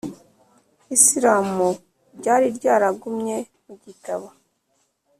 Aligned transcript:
isilamu- 0.95 1.67
ryari 2.17 2.47
ryaragumye 2.57 3.37
mu 3.65 3.73
gitabo 3.83 4.27